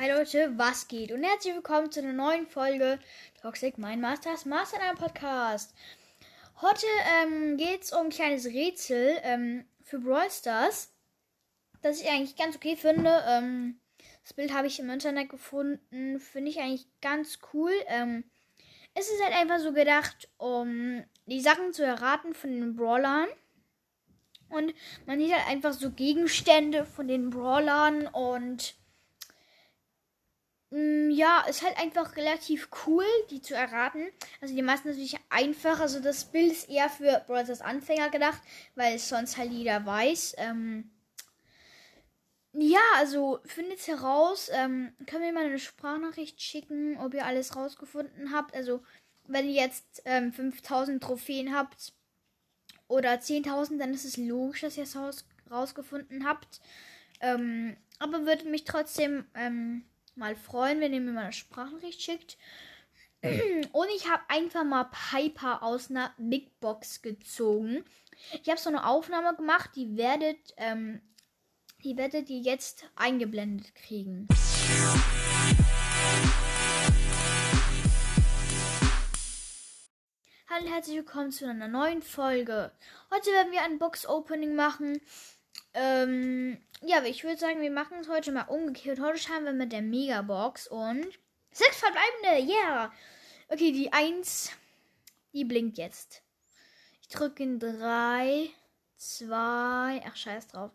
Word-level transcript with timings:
Hi 0.00 0.10
Leute, 0.10 0.56
was 0.56 0.88
geht? 0.88 1.12
Und 1.12 1.22
herzlich 1.22 1.54
willkommen 1.54 1.92
zu 1.92 2.00
einer 2.00 2.14
neuen 2.14 2.46
Folge 2.46 2.98
Toxic 3.42 3.76
Mind 3.76 4.00
Masters 4.00 4.46
Master 4.46 4.78
Podcast. 4.96 5.74
Heute 6.62 6.86
ähm, 7.22 7.58
geht 7.58 7.82
es 7.82 7.92
um 7.92 8.06
ein 8.06 8.08
kleines 8.08 8.46
Rätsel 8.46 9.18
ähm, 9.22 9.66
für 9.84 9.98
Brawl 9.98 10.30
Stars, 10.30 10.90
das 11.82 12.00
ich 12.00 12.08
eigentlich 12.08 12.36
ganz 12.36 12.56
okay 12.56 12.76
finde. 12.76 13.22
Ähm, 13.28 13.78
das 14.22 14.32
Bild 14.32 14.54
habe 14.54 14.68
ich 14.68 14.80
im 14.80 14.88
Internet 14.88 15.28
gefunden, 15.28 16.18
finde 16.18 16.50
ich 16.50 16.60
eigentlich 16.60 16.86
ganz 17.02 17.38
cool. 17.52 17.72
Ähm, 17.86 18.24
es 18.94 19.10
ist 19.10 19.22
halt 19.22 19.34
einfach 19.34 19.58
so 19.58 19.74
gedacht, 19.74 20.30
um 20.38 21.04
die 21.26 21.42
Sachen 21.42 21.74
zu 21.74 21.84
erraten 21.84 22.32
von 22.32 22.48
den 22.48 22.74
Brawlern. 22.74 23.28
Und 24.48 24.72
man 25.04 25.18
sieht 25.18 25.34
halt 25.34 25.46
einfach 25.46 25.74
so 25.74 25.90
Gegenstände 25.90 26.86
von 26.86 27.06
den 27.06 27.28
Brawlern 27.28 28.06
und 28.06 28.79
ja, 31.20 31.44
ist 31.48 31.62
halt 31.62 31.76
einfach 31.78 32.16
relativ 32.16 32.70
cool, 32.86 33.04
die 33.28 33.42
zu 33.42 33.54
erraten. 33.54 34.08
Also 34.40 34.54
die 34.54 34.62
meisten 34.62 34.88
natürlich 34.88 35.18
einfach. 35.28 35.78
Also 35.78 36.00
das 36.00 36.24
Bild 36.24 36.50
ist 36.50 36.70
eher 36.70 36.88
für 36.88 37.22
Brothers 37.26 37.60
Anfänger 37.60 38.08
gedacht, 38.08 38.40
weil 38.74 38.94
es 38.96 39.08
sonst 39.10 39.36
halt 39.36 39.52
jeder 39.52 39.84
weiß. 39.84 40.36
Ähm 40.38 40.90
ja, 42.52 42.80
also 42.96 43.40
findet 43.44 43.86
heraus. 43.86 44.50
Ähm, 44.50 44.94
können 45.06 45.22
wir 45.24 45.32
mal 45.32 45.44
eine 45.44 45.58
Sprachnachricht 45.58 46.40
schicken, 46.40 46.96
ob 46.98 47.12
ihr 47.12 47.26
alles 47.26 47.54
rausgefunden 47.54 48.32
habt. 48.32 48.54
Also 48.54 48.82
wenn 49.26 49.46
ihr 49.46 49.60
jetzt 49.60 50.00
ähm, 50.06 50.32
5000 50.32 51.02
Trophäen 51.02 51.54
habt 51.54 51.92
oder 52.88 53.12
10.000, 53.12 53.78
dann 53.78 53.92
ist 53.92 54.06
es 54.06 54.16
logisch, 54.16 54.62
dass 54.62 54.78
ihr 54.78 54.84
es 54.84 54.96
raus 54.96 55.26
rausgefunden 55.50 56.26
habt. 56.26 56.60
Ähm, 57.20 57.76
aber 57.98 58.24
würde 58.24 58.48
mich 58.48 58.64
trotzdem 58.64 59.26
ähm, 59.34 59.84
mal 60.20 60.36
freuen, 60.36 60.80
wenn 60.80 60.92
ihr 60.92 61.00
mir 61.00 61.12
mal 61.12 61.24
eine 61.24 61.32
Sprachnachricht 61.32 62.02
schickt. 62.02 62.36
Und 63.22 63.88
ich 63.96 64.08
habe 64.08 64.22
einfach 64.28 64.64
mal 64.64 64.84
Piper 64.84 65.62
aus 65.62 65.90
einer 65.90 66.14
Big 66.18 66.60
Box 66.60 67.02
gezogen. 67.02 67.84
Ich 68.42 68.48
habe 68.50 68.60
so 68.60 68.68
eine 68.68 68.86
Aufnahme 68.86 69.34
gemacht, 69.34 69.70
die 69.74 69.96
werdet, 69.96 70.38
ähm, 70.58 71.00
die 71.82 71.96
werdet 71.96 72.28
ihr 72.28 72.40
jetzt 72.40 72.84
eingeblendet 72.96 73.74
kriegen. 73.74 74.28
Hallo 80.50 80.64
und 80.66 80.72
herzlich 80.72 80.96
willkommen 80.96 81.30
zu 81.30 81.48
einer 81.48 81.68
neuen 81.68 82.02
Folge. 82.02 82.72
Heute 83.10 83.30
werden 83.30 83.52
wir 83.52 83.62
ein 83.62 83.78
Box-Opening 83.78 84.54
machen. 84.54 85.00
Ähm, 85.74 86.58
ja, 86.82 87.02
ich 87.04 87.24
würde 87.24 87.38
sagen, 87.38 87.60
wir 87.60 87.70
machen 87.70 87.98
es 88.00 88.08
heute 88.08 88.32
mal 88.32 88.42
umgekehrt. 88.42 89.00
Heute 89.00 89.18
schauen 89.18 89.44
wir 89.44 89.52
mit 89.52 89.72
der 89.72 89.82
Megabox 89.82 90.66
und 90.66 91.06
sechs 91.52 91.78
verbleibende. 91.78 92.52
Yeah. 92.52 92.92
Okay, 93.48 93.72
die 93.72 93.92
1, 93.92 94.50
die 95.32 95.44
blinkt 95.44 95.78
jetzt. 95.78 96.22
Ich 97.02 97.08
drücke 97.08 97.42
in 97.42 97.58
3, 97.58 98.48
2, 98.96 100.02
ach 100.06 100.16
scheiß 100.16 100.48
drauf. 100.48 100.70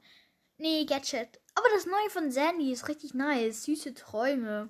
Nee, 0.58 0.86
Gadget. 0.86 1.39
Aber 1.54 1.67
das 1.73 1.86
neue 1.86 2.10
von 2.10 2.32
Sandy 2.32 2.72
ist 2.72 2.88
richtig 2.88 3.14
nice. 3.14 3.64
Süße 3.64 3.94
Träume. 3.94 4.70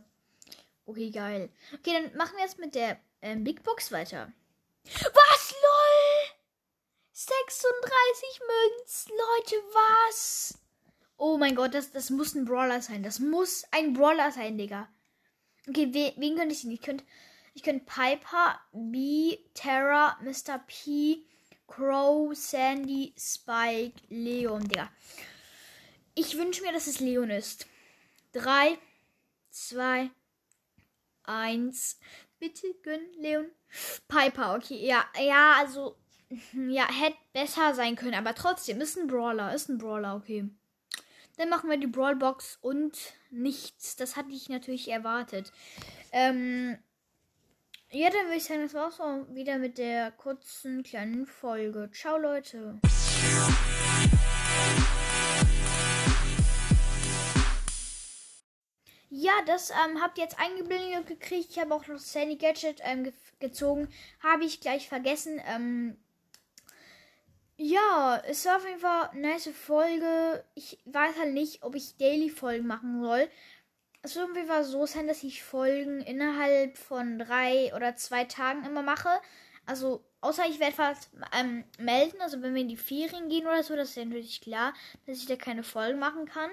Okay, 0.86 1.10
geil. 1.10 1.50
Okay, 1.74 1.94
dann 1.94 2.16
machen 2.16 2.36
wir 2.38 2.44
jetzt 2.44 2.60
mit 2.60 2.76
der 2.76 3.00
ähm, 3.22 3.44
Big 3.44 3.64
Box 3.64 3.92
weiter. 3.92 4.32
Was, 4.84 5.52
lol? 5.52 5.85
36 7.26 8.40
Münzen, 8.40 9.12
Leute, 9.12 9.56
was? 9.74 10.58
Oh 11.18 11.38
mein 11.38 11.56
Gott, 11.56 11.74
das, 11.74 11.92
das 11.92 12.10
muss 12.10 12.36
ein 12.36 12.46
Brawler 12.46 12.82
sein. 12.82 13.02
Das 13.04 13.20
muss 13.20 13.64
ein 13.72 13.94
Brawler 13.94 14.32
sein, 14.32 14.58
Digga. 14.58 14.88
Okay, 15.68 15.94
we, 15.94 16.14
wen 16.18 16.36
könnte 16.36 16.54
ich 16.54 16.62
sehen? 16.62 16.72
Ich 16.72 16.82
könnte 16.82 17.04
ich 17.56 17.64
könnt 17.64 17.86
Piper, 17.86 18.60
B, 18.74 19.38
Terra, 19.54 20.20
Mr. 20.22 20.60
P, 20.68 21.24
Crow, 21.68 22.36
Sandy, 22.36 23.14
Spike, 23.18 23.96
Leon, 24.10 24.68
Digga. 24.68 24.92
Ich 26.16 26.38
wünsche 26.38 26.62
mir, 26.62 26.74
dass 26.74 26.88
es 26.88 27.00
Leon 27.00 27.30
ist. 27.30 27.66
3, 28.34 28.78
2, 29.52 30.12
1. 31.24 32.00
Bitte 32.40 32.74
gönn, 32.84 33.14
Leon. 33.20 33.50
Piper, 34.10 34.56
okay, 34.56 34.86
ja, 34.86 35.06
ja, 35.18 35.54
also, 35.58 35.98
ja, 36.70 36.88
hätte 36.92 37.18
besser 37.34 37.74
sein 37.74 37.96
können, 37.96 38.16
aber 38.16 38.36
trotzdem, 38.36 38.82
ist 38.82 38.98
ein 38.98 39.08
Brawler, 39.08 39.54
ist 39.54 39.70
ein 39.70 39.78
Brawler, 39.78 40.16
okay. 40.16 40.50
Dann 41.38 41.50
machen 41.50 41.70
wir 41.70 41.78
die 41.78 41.88
Brawlbox 41.88 42.60
und 42.62 42.98
nichts. 43.30 43.98
Das 43.98 44.16
hatte 44.16 44.32
ich 44.32 44.48
natürlich 44.48 44.90
erwartet. 44.90 45.52
Ähm, 46.14 46.78
ja, 47.92 48.10
dann 48.10 48.26
würde 48.26 48.38
ich 48.38 48.46
sagen, 48.46 48.62
das 48.62 48.74
war's 48.74 49.00
auch 49.02 49.26
wieder 49.34 49.58
mit 49.58 49.78
der 49.78 50.12
kurzen 50.12 50.84
kleinen 50.84 51.26
Folge. 51.26 51.90
Ciao, 51.92 52.18
Leute. 52.18 52.80
Ja, 59.10 59.34
das 59.46 59.72
ähm, 59.72 60.02
habt 60.02 60.18
ihr 60.18 60.24
jetzt 60.24 60.40
eingeblendet 60.40 61.08
gekriegt. 61.08 61.52
Ich 61.52 61.60
habe 61.60 61.74
auch 61.74 61.88
noch 61.88 62.00
Sandy 62.00 62.36
Gadget 62.38 62.82
ähm, 62.84 63.04
ge 63.04 63.14
gezogen. 63.40 63.90
Habe 64.22 64.46
ich 64.46 64.62
gleich 64.62 64.88
vergessen. 64.88 65.42
Ähm, 65.48 65.98
ja, 67.76 68.22
es 68.26 68.46
war 68.46 68.58
auf 68.58 68.66
jeden 68.66 68.80
Fall 68.80 69.10
eine 69.10 69.22
nice 69.22 69.50
Folge. 69.50 70.44
Ich 70.56 70.80
weiß 70.86 71.18
halt 71.20 71.34
nicht, 71.34 71.64
ob 71.64 71.76
ich 71.76 71.98
Daily-Folgen 71.98 72.66
machen 72.66 73.02
soll. 73.02 73.30
Es 74.02 74.16
wird 74.16 74.30
auf 74.30 74.36
jeden 74.36 74.48
Fall 74.48 74.64
so 74.64 74.86
sein, 74.86 75.08
dass 75.08 75.24
ich 75.24 75.44
Folgen 75.44 76.02
innerhalb 76.02 76.78
von 76.78 77.20
drei 77.20 77.74
oder 77.76 77.96
zwei 77.96 78.24
Tagen 78.26 78.64
immer 78.66 78.82
mache. 78.82 79.10
Also, 79.66 80.06
außer 80.22 80.46
ich 80.48 80.60
werde 80.60 80.76
fast 80.76 81.10
ähm, 81.38 81.64
melden, 81.80 82.22
also 82.22 82.42
wenn 82.42 82.54
wir 82.54 82.62
in 82.62 82.70
die 82.70 82.78
Ferien 82.78 83.30
gehen 83.30 83.48
oder 83.48 83.64
so, 83.64 83.76
das 83.76 83.90
ist 83.90 83.96
ja 83.96 84.06
natürlich 84.06 84.42
klar, 84.42 84.74
dass 85.06 85.18
ich 85.18 85.26
da 85.26 85.36
keine 85.36 85.64
Folgen 85.64 86.00
machen 86.00 86.26
kann. 86.28 86.52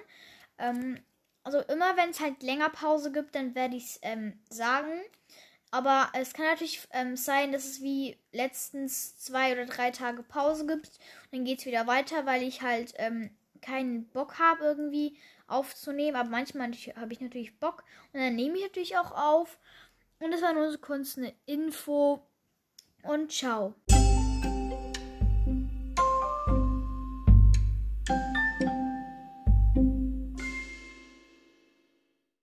Ähm, 0.58 0.98
also 1.44 1.60
immer 1.60 1.96
wenn 1.96 2.10
es 2.10 2.20
halt 2.20 2.42
länger 2.42 2.70
Pause 2.70 3.12
gibt, 3.12 3.34
dann 3.34 3.54
werde 3.54 3.76
ich 3.76 3.84
es 3.84 3.98
ähm, 4.02 4.40
sagen. 4.48 4.92
Aber 5.72 6.10
es 6.12 6.34
kann 6.34 6.44
natürlich 6.44 6.86
ähm, 6.92 7.16
sein, 7.16 7.50
dass 7.50 7.64
es 7.64 7.80
wie 7.80 8.18
letztens 8.30 9.16
zwei 9.16 9.52
oder 9.52 9.64
drei 9.64 9.90
Tage 9.90 10.22
Pause 10.22 10.66
gibt. 10.66 10.88
Und 10.88 11.32
dann 11.32 11.44
geht 11.46 11.60
es 11.60 11.66
wieder 11.66 11.86
weiter, 11.86 12.26
weil 12.26 12.42
ich 12.42 12.60
halt 12.60 12.92
ähm, 12.98 13.30
keinen 13.62 14.06
Bock 14.08 14.38
habe, 14.38 14.64
irgendwie 14.64 15.16
aufzunehmen. 15.46 16.14
Aber 16.14 16.28
manchmal 16.28 16.70
habe 16.94 17.12
ich 17.14 17.22
natürlich 17.22 17.58
Bock. 17.58 17.84
Und 18.12 18.20
dann 18.20 18.36
nehme 18.36 18.58
ich 18.58 18.64
natürlich 18.64 18.98
auch 18.98 19.12
auf. 19.12 19.58
Und 20.20 20.30
das 20.30 20.42
war 20.42 20.52
nur 20.52 20.70
so 20.70 20.78
kurz 20.78 21.16
eine 21.16 21.32
Info. 21.46 22.20
Und 23.02 23.32
ciao. 23.32 23.74